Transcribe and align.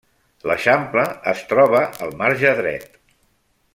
L'eixample 0.51 1.03
es 1.33 1.43
troba 1.51 1.83
al 2.07 2.17
marge 2.23 2.55
dret. 2.61 3.01